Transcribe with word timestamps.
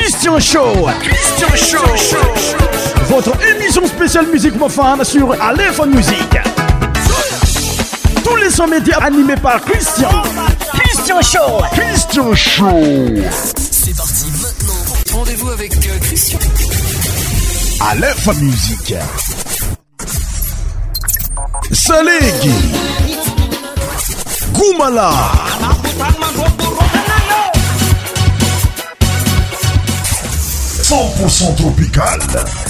Christian 0.00 0.40
Show. 0.40 0.72
Christian 1.00 1.84
Show. 1.94 2.16
Votre 3.04 3.32
émission 3.50 3.86
spéciale 3.86 4.26
musique 4.28 4.54
mofane 4.56 5.04
sur 5.04 5.30
Aléphone 5.42 5.94
musique. 5.94 6.38
Tous 8.24 8.36
les 8.36 8.48
sommets 8.48 8.78
médias 8.78 8.96
animés 9.02 9.36
par 9.36 9.60
Christian. 9.60 10.10
Christian 10.72 11.20
Show. 11.20 11.62
Christian 11.72 12.34
Show. 12.34 12.80
C'est 13.70 13.94
parti 13.94 14.26
maintenant. 14.42 15.18
Rendez-vous 15.18 15.50
avec 15.50 15.74
euh, 15.74 15.98
Christian. 16.00 16.38
Aléphone 17.90 18.38
Music. 18.40 18.94
Salégui. 21.72 22.50
Goumala. 24.54 25.12
100% 30.90 31.56
tropical. 31.56 32.69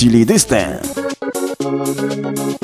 Thank 1.66 2.60
you. 2.60 2.63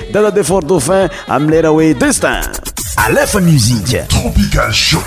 dada 0.09 0.31
de 0.31 0.43
for 0.43 0.63
do 0.63 0.79
fin 0.79 1.07
amlera 1.27 1.71
oei 1.71 1.93
destan 1.93 2.41
alefa 2.97 3.39
musica 3.39 4.05
tropical 4.07 4.71
sho 4.73 5.01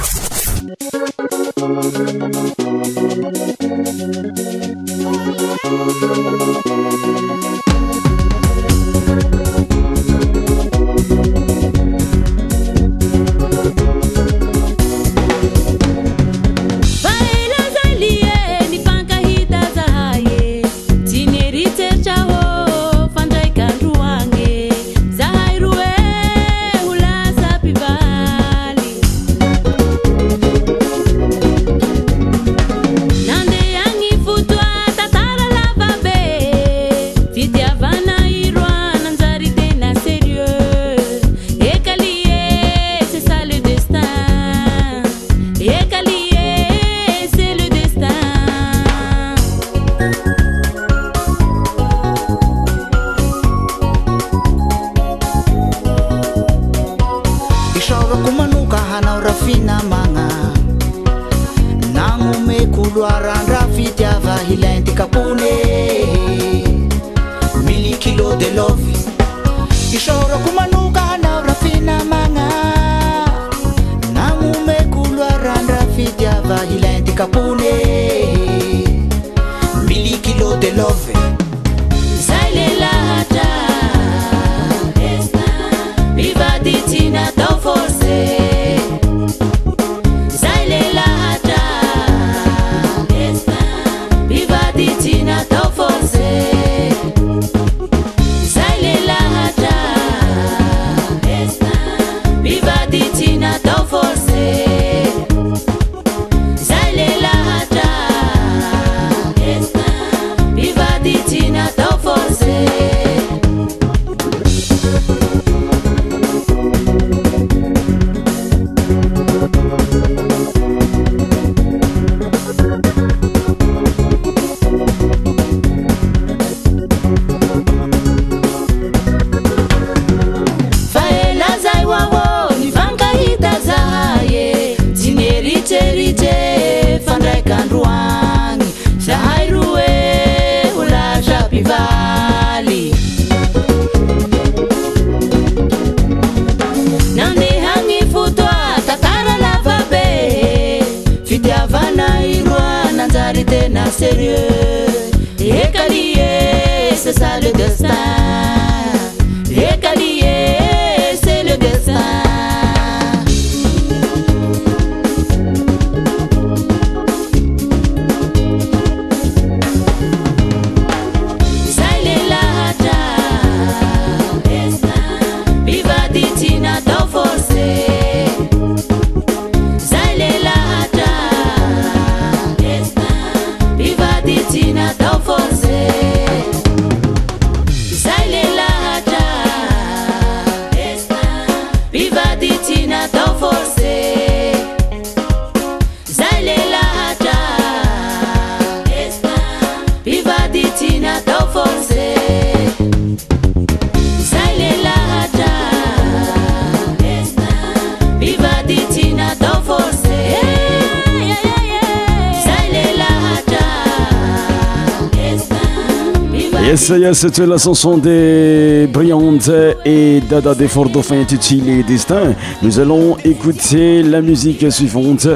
yes 216.63 216.89
çayes 216.89 217.15
c'etai 217.21 217.47
la 217.49 217.59
canson 217.59 217.99
de 218.05 218.87
briante 218.95 219.51
et 219.85 220.23
dada 220.31 220.55
defort 220.59 220.89
daphin 220.95 221.19
intitulé 221.21 221.83
destin 221.89 222.35
nous 222.63 222.79
allons 222.81 223.17
écouter 223.25 224.03
la 224.03 224.21
musique 224.21 224.71
suivante 224.73 225.27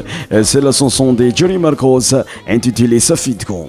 c'est 0.42 0.60
la 0.62 0.72
chanson 0.72 1.12
de 1.12 1.30
jury 1.34 1.58
markos 1.58 2.14
intitulé 2.48 2.98
safidcon 3.00 3.68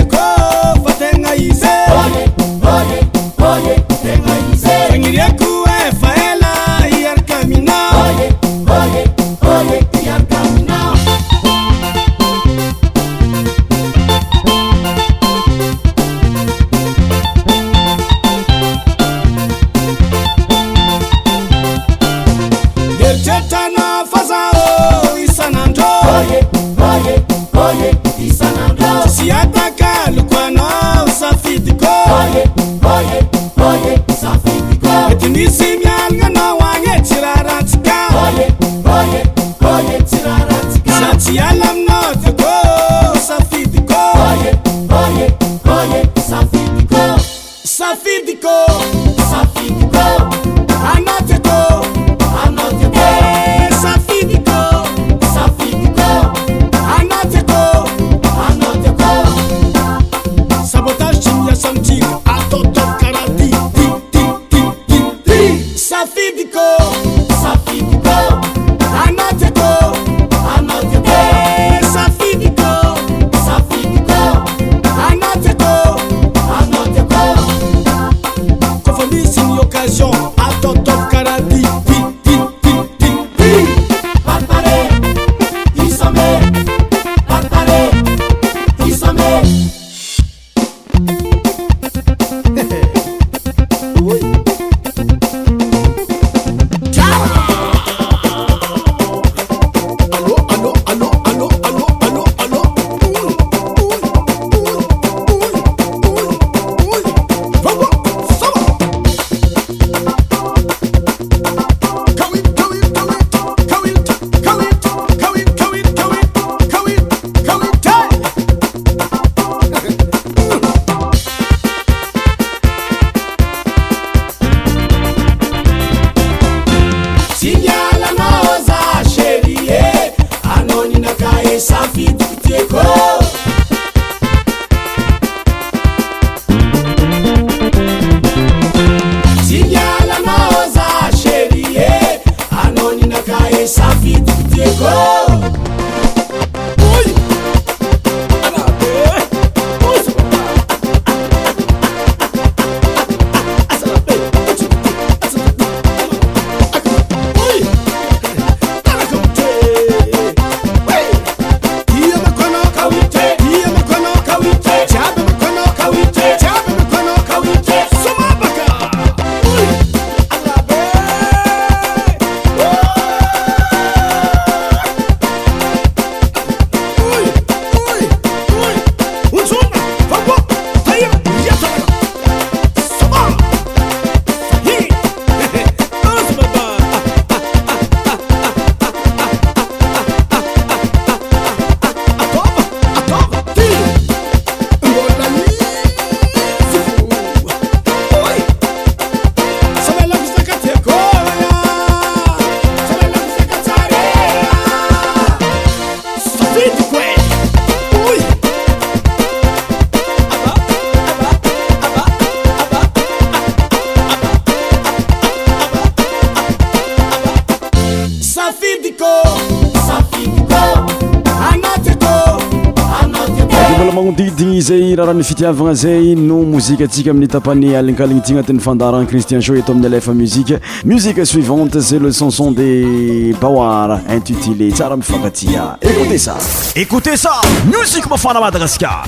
ftiavagna 225.31 225.73
zay 225.73 226.15
no 226.15 226.41
mouzike 226.43 226.83
atika 226.83 227.11
amin'y 227.11 227.27
tapany 227.27 227.75
alinkaligntina 227.75 228.43
tiny 228.43 228.59
fandaran 228.59 229.05
christian 229.07 229.39
joet 229.41 229.61
tommineélefa 229.65 230.13
musiqe 230.13 230.55
musique 230.85 231.25
suivante 231.25 231.79
cet 231.81 232.01
le 232.01 232.11
canson 232.11 232.51
des 232.51 233.33
bawar 233.41 233.99
intutilé 234.09 234.71
tsara 234.71 234.93
ami 234.95 235.03
fankatia 235.03 235.77
écoutez 235.81 236.17
ça 236.17 236.35
écoutez 236.75 237.15
ça 237.17 237.41
musik 237.75 238.09
mafana 238.09 238.41
madagaskar 238.41 239.05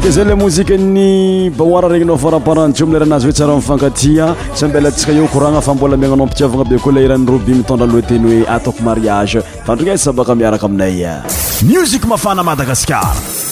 ka 0.00 0.10
zay 0.10 0.24
le 0.28 0.34
mozika 0.36 0.76
nny 0.76 1.48
bahoara 1.56 1.88
regninao 1.88 2.18
faraparanteo 2.18 2.84
amin'lerahanazy 2.86 3.26
hoe 3.26 3.32
tsara 3.36 3.54
mifankatia 3.56 4.34
sambelantsika 4.54 5.12
eo 5.12 5.28
koragna 5.32 5.60
fambola 5.60 5.96
miagnanao 5.96 6.24
ampitiavagna 6.26 6.68
be 6.68 6.76
koa 6.82 6.92
leiran'ny 6.92 7.24
robi 7.30 7.52
mitondralo 7.54 8.02
teny 8.02 8.26
hoe 8.26 8.44
ataoko 8.44 8.80
mariage 8.84 9.40
fandrina 9.66 9.96
sa 9.96 10.12
baka 10.12 10.34
miaraka 10.34 10.66
aminay 10.66 11.24
music 11.62 12.04
mafana 12.04 12.42
madagaskara 12.42 13.45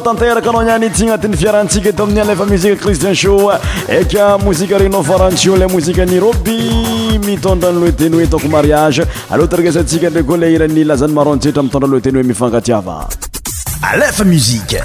tanteraka 0.00 0.48
agnao 0.48 0.64
nyanyty 0.64 1.02
agnatin'ny 1.04 1.36
fiarantsika 1.36 1.88
eto 1.90 2.02
amin'ny 2.04 2.20
alefa 2.22 2.44
musike 2.46 2.76
christian 2.76 3.14
sho 3.14 3.50
aka 3.50 4.38
mozike 4.38 4.74
aregninao 4.74 5.02
farantio 5.02 5.56
ile 5.56 5.66
mozike 5.66 6.02
anirobi 6.02 6.56
mitondrany 7.26 7.78
loateny 7.82 8.14
hoe 8.18 8.26
taoko 8.26 8.48
mariage 8.48 9.02
aloatargesatsika 9.30 10.10
ndray 10.10 10.24
o 10.28 10.36
le 10.36 10.52
iran'ni 10.52 10.84
lazagny 10.84 11.14
maroantsetra 11.14 11.60
amitondra 11.60 11.88
loa 11.88 12.00
teny 12.00 12.16
oe 12.16 12.22
mifangatiava 12.22 13.08
alefa 13.82 14.24
musike 14.24 14.82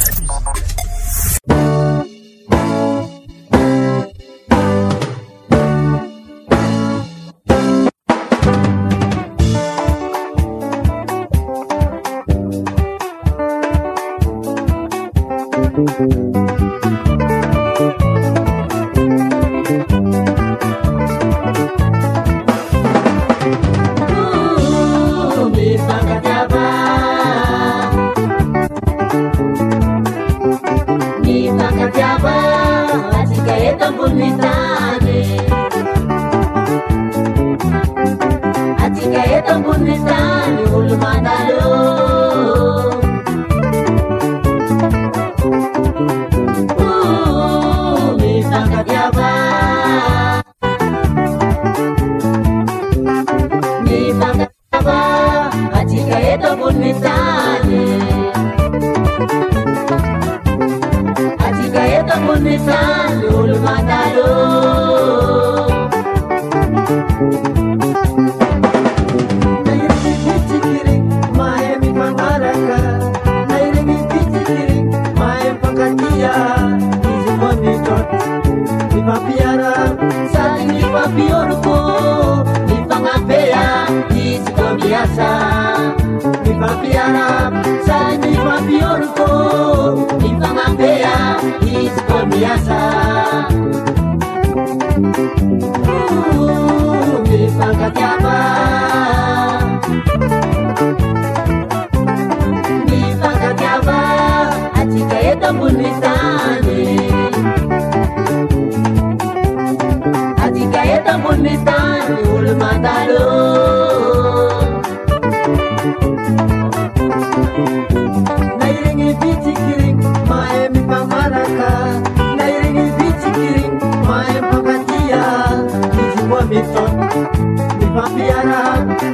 Biara 128.23 128.63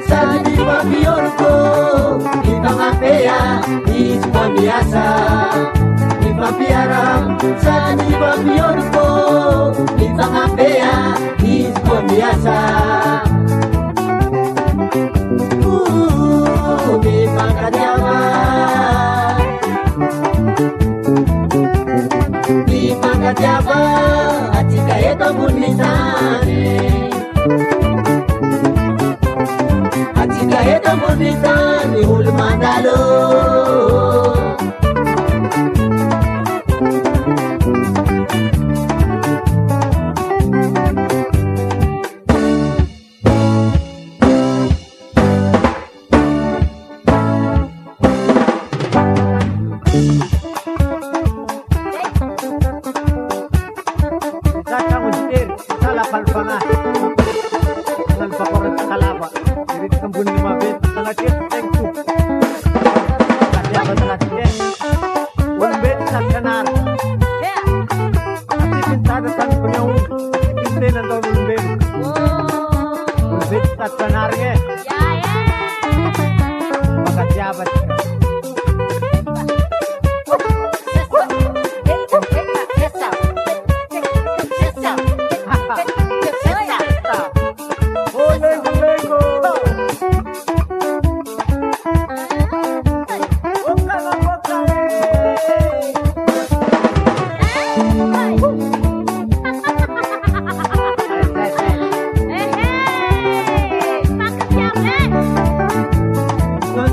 Saji 0.08 0.56
papiorko 0.70 1.54
Kita 2.46 2.70
mapea 2.78 3.40
Di 3.90 4.02
semua 4.22 4.46
biasa 4.58 5.06
Di 6.22 6.30
papiara 6.40 7.06
Saji 7.64 8.10
papiorko 8.24 9.08
Kita 9.98 10.26
mapea 10.36 10.94
Di 11.42 11.56
semua 11.74 12.00
biasa 12.06 12.58
Di 17.10 17.26
Pangkat 22.98 23.38
Jawa, 23.40 23.82
Acika 24.58 24.96
itu 25.00 25.30
pun 25.38 25.54
di 25.56 25.70
sana. 25.80 27.09
Estamos 30.90 31.20
gritando 31.20 32.02
y 32.02 32.04
Ulman 32.04 32.60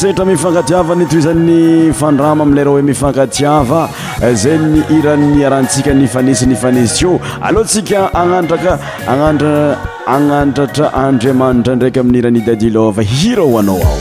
teetra 0.00 0.24
mifankatiava 0.24 0.94
ny 0.94 1.06
toizanny 1.10 1.92
fandrama 2.00 2.42
ami'ileraha 2.46 2.74
hoe 2.76 2.84
mifankatiava 2.88 3.80
eh, 4.26 4.34
zay 4.44 4.58
ny 4.64 4.82
irany 4.96 5.32
arantsika 5.48 5.94
nifanesi 5.98 6.46
ny 6.46 6.56
fanisiy 6.62 7.08
o 7.10 7.16
alohantsika 7.48 8.04
agnantraka 8.22 8.76
anantra 9.14 9.54
agnantratra 10.14 10.92
andriamanitra 11.04 11.74
ndraiky 11.76 12.04
amin'n' 12.04 12.22
iran'ny 12.24 12.46
dadilova 12.50 13.02
hiraho 13.14 13.58
anao 13.64 13.82
ao 13.90 14.00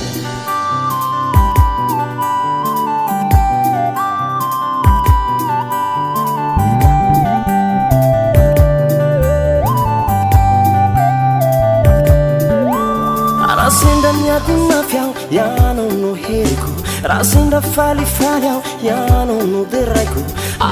sindafalifayao 17.24 18.64
yano 18.84 19.44
nuderaiko 19.46 20.22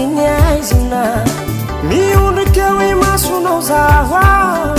nyaizyna 0.00 1.16
mionikeoi 1.88 2.94
masonao 2.94 3.60
zahoa 3.60 4.74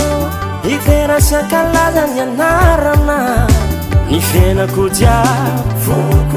hiterasakalaza 0.68 2.06
ny 2.06 2.22
anarana 2.22 3.18
ni 4.10 4.20
fienako 4.20 4.88
jiaok 4.88 6.34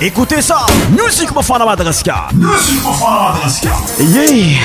écote 0.00 0.34
amusik 0.34 1.34
mafana 1.34 1.66
madagasiaa 1.66 2.28
ye 4.14 4.58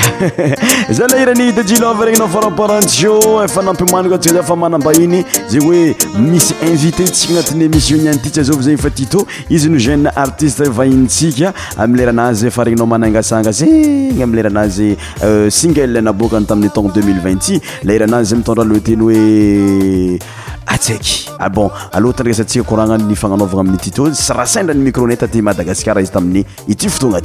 za 0.94 1.08
lairany 1.08 1.52
djiregnya 1.52 2.28
faraparati 2.28 3.06
fanampimaniko 3.50 4.16
szfa 4.22 4.56
manambahiny 4.56 5.24
zegy 5.50 5.66
oe 5.66 5.94
misy 6.18 6.54
invitétsika 6.66 7.32
agnatin'y 7.34 7.66
émissionniantytsy 7.66 8.40
azaazegny 8.40 8.76
fa 8.78 8.90
tito 8.90 9.26
izy 9.50 9.68
no 9.68 9.78
jeune 9.78 10.06
artiste 10.16 10.62
vahintsika 10.68 11.52
amleranazy 11.78 12.50
fa 12.50 12.64
regninao 12.64 12.86
managasanga 12.86 13.50
zegny 13.52 14.22
amleranazy 14.22 14.96
euh, 15.24 15.48
singnabokay 15.50 16.44
tamin'y 16.44 16.70
ton 16.70 16.88
2020i 16.94 17.60
lairanazy 17.82 18.30
zay 18.30 18.38
mitondrahaleteny 18.38 19.00
hoe 19.00 20.20
atsaiky 20.66 21.28
ah 21.38 21.48
bon 21.50 21.70
aloatandrasantsika 21.92 22.64
koranany 22.64 23.14
fagnanovagna 23.14 23.60
amin'ny 23.64 23.78
tyto 23.80 24.08
sy 24.14 24.32
ra 24.32 24.44
cendra 24.46 24.74
ny 24.74 24.84
microneta 24.88 25.28
ty 25.28 25.42
madagasikara 25.42 26.00
izy 26.02 26.12
tamin'ny 26.12 26.44
ity 26.68 26.88
fotoagna 26.88 27.20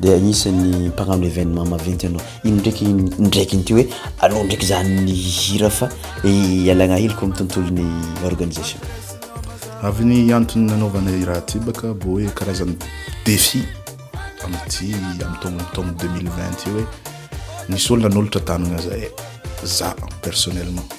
di 0.00 0.12
agnisany 0.14 0.60
mpagnanony 0.92 1.26
événement 1.30 1.66
maventy 1.72 2.06
anao 2.06 2.22
ino 2.46 2.54
ndraiky 2.58 2.84
ndraiky 3.26 3.56
n'ty 3.58 3.72
hoe 3.78 3.84
alao 4.20 4.44
ndraiky 4.44 4.66
zay 4.70 4.84
ny 4.88 5.14
hira 5.36 5.70
fa 5.70 5.88
i 6.32 6.70
alagnahelyko 6.70 7.22
amiy 7.26 7.38
tontolony 7.38 7.86
organisation 8.30 8.80
avy 9.88 10.04
ny 10.10 10.32
antony 10.38 10.64
nanaovanay 10.70 11.24
raha 11.24 11.40
ty 11.50 11.58
baka 11.58 11.94
bô 11.94 12.20
hoe 12.20 12.28
karazagny 12.38 12.76
defis 13.26 13.64
amity 14.44 14.94
amiy 14.94 15.38
tongomitongo 15.42 15.90
2020t 15.90 16.62
io 16.70 16.76
oe 16.76 16.86
nisy 17.68 17.92
olona 17.92 18.14
nolatra 18.14 18.40
tagnana 18.40 18.78
zay 18.82 19.02
e 19.04 19.66
za 19.66 19.94
personnellement 20.22 20.97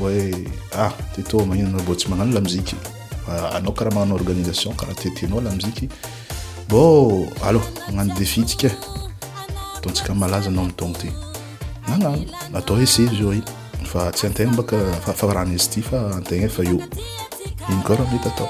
oe 0.00 0.32
ah, 0.74 0.78
ah, 0.78 0.92
a 0.92 0.92
tytô 1.14 1.46
manin 1.46 1.76
bô 1.86 1.94
tsy 1.94 2.08
manano 2.08 2.34
lamoziky 2.34 2.76
anao 3.54 3.72
karaha 3.72 3.98
manao 4.00 4.16
organisation 4.16 4.74
karah 4.76 4.94
ttina 4.94 5.40
lamoziky 5.40 5.88
bô 6.68 7.26
alô 7.42 7.60
anano 7.88 8.14
defi 8.14 8.42
ka 8.56 8.70
attsika 9.86 10.14
malazanao 10.14 10.64
mtoo 10.64 10.92
ty 10.92 11.08
nanao 11.88 12.16
ata 12.54 12.74
esey 12.82 13.06
z 13.06 13.26
i 13.32 13.42
fa 13.86 14.10
tsy 14.12 14.26
ategna 14.26 14.56
baka 14.56 14.76
farahizyty 15.14 15.82
faantegna 15.82 16.48
fa 16.48 16.64
i 16.64 16.78
iokrametyat 17.70 18.42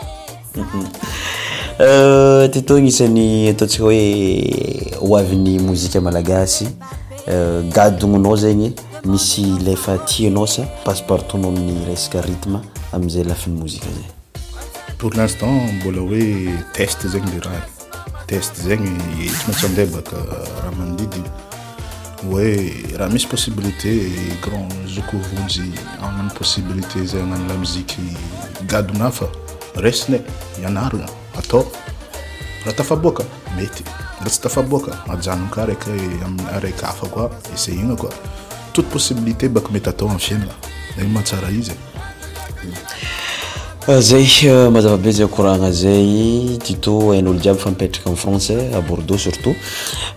tyto 2.53 2.79
isan'ny 2.79 3.49
attsia 3.49 3.85
oe 3.85 4.91
oavny 5.01 5.59
mozika 5.59 6.01
malagasygaononazeny 6.01 8.73
misy 9.05 9.41
lefa 9.61 9.99
tianao 9.99 10.47
sya 10.47 10.65
passepartoutna 10.85 11.49
amin'ny 11.49 11.85
resaka 11.85 12.21
rithme 12.25 12.59
amizay 12.93 13.25
lafin'ny 13.25 13.59
mozika 13.59 13.87
zay 13.97 14.05
pour 14.99 15.11
linstant 15.13 15.53
mbola 15.77 16.01
hoe 16.01 16.21
test 16.73 17.07
zegny 17.07 17.29
le 17.35 17.41
raha 17.45 17.63
test 18.27 18.55
zegny 18.65 18.97
tsy 19.17 19.45
maintsy 19.47 19.67
ande 19.67 19.85
baka 19.95 20.17
raha 20.33 20.73
mandidi 20.79 21.23
hoe 22.31 22.49
raha 22.99 23.11
misy 23.13 23.27
possibilité 23.29 23.91
grand 24.43 24.71
zokovojy 24.95 25.65
aminy 26.03 26.31
possiblité 26.39 27.05
zay 27.07 27.23
analamoziky 27.23 28.03
gadognafa 28.73 29.27
resinay 29.77 30.21
ianarona 30.63 31.07
atao 31.39 31.67
raha 32.65 32.77
tafaboaka 32.79 33.25
mety 33.57 33.85
raha 34.21 34.31
tsy 34.31 34.41
tafaboaka 34.49 34.93
ajano 35.13 35.49
ka 35.55 35.67
raiky 35.67 35.97
amiraiky 36.27 36.85
afa 36.93 37.07
koa 37.09 37.29
essaigna 37.55 37.97
koa 37.97 38.11
toposibilité 38.75 39.49
bak 39.49 39.71
mety 39.75 39.89
atao 39.89 40.09
efin 40.19 40.41
mahatsaraizy 41.15 41.73
ah, 43.93 44.01
zay 44.11 44.27
euh, 44.45 44.71
mahazavabe 44.75 45.11
zay 45.19 45.27
koragna 45.37 45.71
zay 45.83 46.59
tuto 46.67 46.93
an'olo 47.19 47.39
jiaby 47.43 47.61
fa 47.65 47.71
mipetraka 47.71 48.11
a 48.11 48.17
français 48.25 48.57
bordeaux 48.89 49.21
surtout 49.27 49.55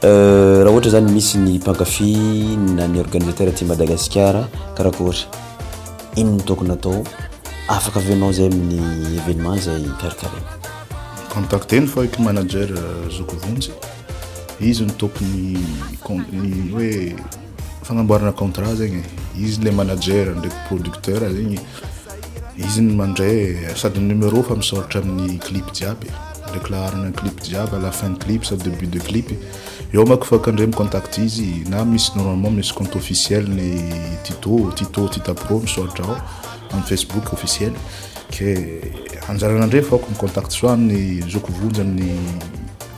euh, 0.03 0.63
raha 0.63 0.71
ohatry 0.73 0.91
zany 0.95 1.09
misy 1.17 1.37
ny 1.37 1.53
mpankafy 1.59 2.11
na 2.77 2.87
ny 2.87 2.99
organisateur 3.05 3.53
ti 3.57 3.65
madagascar 3.65 4.35
karakotra 4.77 5.27
inonytokony 6.21 6.71
atao 6.77 6.95
afaka 7.77 7.99
avenao 7.99 8.31
zay 8.37 8.47
amin'ny 8.47 8.81
événement 9.21 9.59
zay 9.67 9.81
parakarin 10.01 10.45
contacteny 11.33 11.85
fô 11.91 11.97
eko 12.07 12.17
manazer 12.27 12.69
euh, 12.69 12.83
zokovonjy 13.17 13.69
izy 14.69 14.83
nytokony 14.89 16.45
ny 16.45 16.55
oe 16.81 16.91
fanamboarana 17.87 18.33
contrat 18.33 18.75
zegny 18.75 19.03
izyle 19.39 19.71
manajer 19.79 20.27
ndraiky 20.35 20.59
producteur 20.67 21.21
zegny 21.35 21.59
izyny 22.67 22.91
mandray 22.99 23.37
sadyy 23.81 24.03
numéro 24.09 24.41
fa 24.47 24.55
misoratra 24.61 24.99
amin'ny 25.03 25.37
clipe 25.47 25.71
jiaby 25.77 26.09
rakylhriny 26.55 27.13
clip 27.19 27.37
jiaby 27.47 27.79
lafin 27.83 28.17
clip 28.23 28.43
sady 28.49 28.63
début 28.63 28.89
de 28.95 28.99
clip 29.07 29.27
eo 29.93 30.05
makofoka 30.05 30.51
andra 30.51 30.67
micontacte 30.67 31.17
izy 31.27 31.47
na 31.71 31.85
misy 31.85 32.11
normalement 32.15 32.55
misycomte 32.59 32.97
officielny 32.99 33.69
tit 34.25 34.43
tito 34.77 35.01
titapro 35.15 35.59
misoratra 35.59 36.05
a 36.05 36.19
amiy 36.71 36.87
facebook 36.89 37.33
officiel 37.33 37.71
ke 38.35 38.49
anjarana 39.31 39.65
ndray 39.67 39.81
fôka 39.89 40.11
micontact 40.11 40.51
so 40.51 40.67
aminny 40.73 41.21
zokovonjyy 41.31 42.19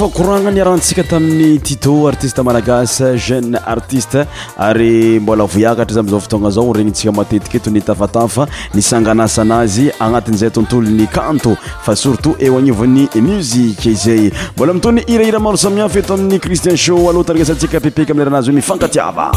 akorana 0.05 0.51
niarantsika 0.51 1.03
tamin'ny 1.03 1.59
tito 1.61 2.07
artiste 2.07 2.39
malagasy 2.43 3.15
jeune 3.17 3.55
artiste 3.65 4.25
ary 4.57 5.19
mbola 5.23 5.45
voiakatra 5.51 5.93
zay 5.95 5.99
amzao 6.03 6.19
fotogna 6.25 6.49
zao 6.51 6.73
regnintsika 6.77 7.11
matetiky 7.17 7.57
etony 7.59 7.81
tafatafa 7.87 8.43
nisanganasa 8.75 9.41
anazy 9.45 9.85
agnatin'izay 10.03 10.51
tontolo 10.55 10.89
ny 10.99 11.07
kanto 11.17 11.55
fa 11.85 11.95
surtout 11.95 12.35
eo 12.43 12.57
agniovon'ny 12.59 13.05
muzike 13.27 13.87
izay 13.95 14.23
mbola 14.55 14.73
mitony 14.75 15.01
irahira 15.07 15.39
maro 15.39 15.57
samian 15.57 15.89
feto 15.89 16.13
amin'ny 16.17 16.39
christien 16.43 16.75
sho 16.77 16.99
aloa 17.09 17.23
tanragasantsika 17.23 17.79
pepeaka 17.85 18.13
miyleranazy 18.13 18.49
oe 18.49 18.53
mifankatiava 18.59 19.31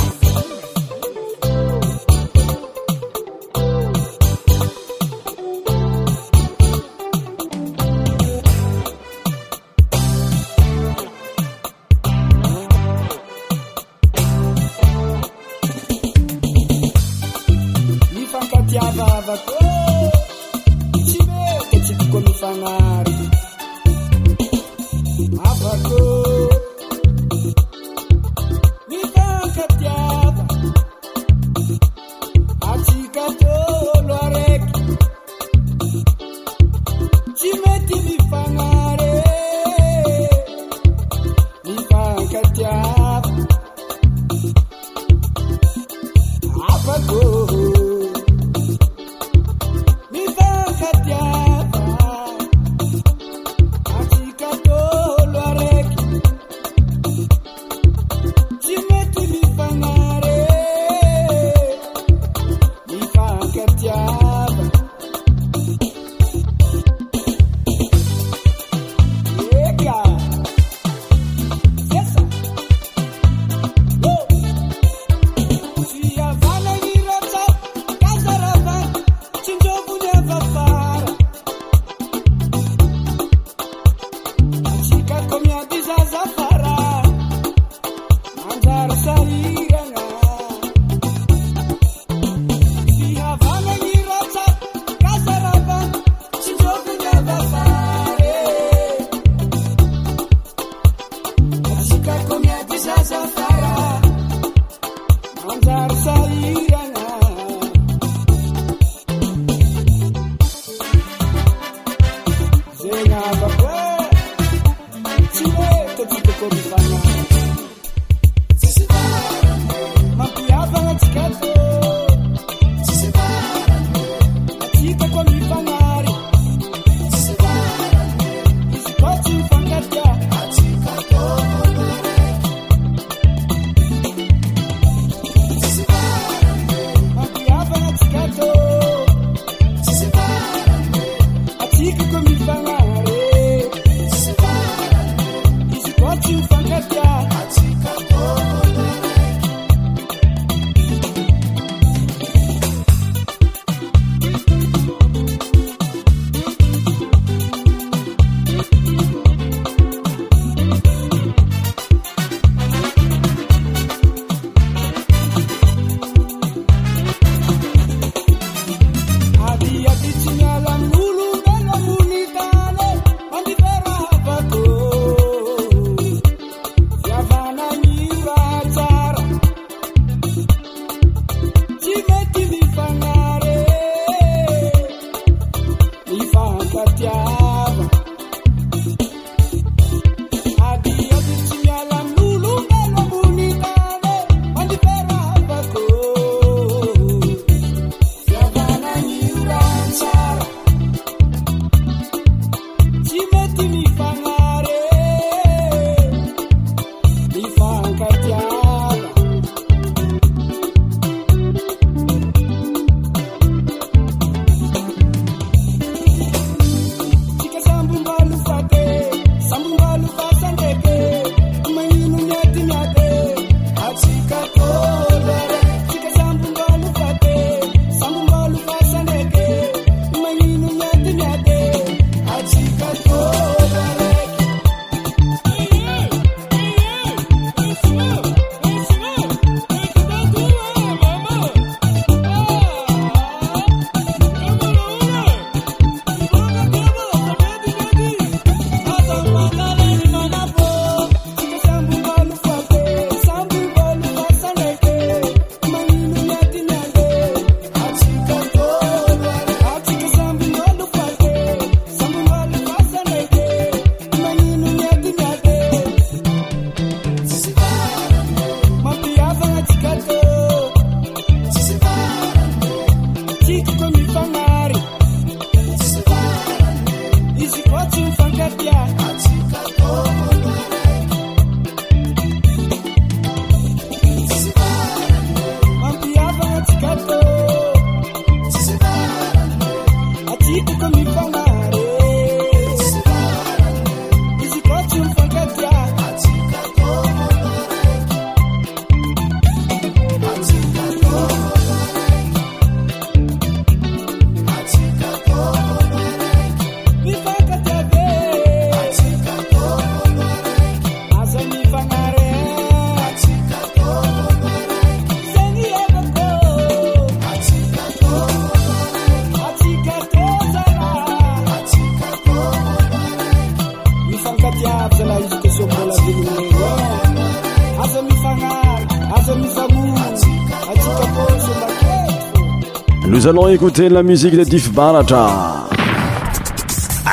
nous 333.26 333.30
allons 333.32 333.48
écouter 333.48 333.88
la 333.88 334.04
musique 334.04 334.36
des 334.36 334.44
dif 334.44 334.70
barata 334.72 335.26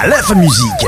àlaf 0.04 0.30
musique 0.36 0.88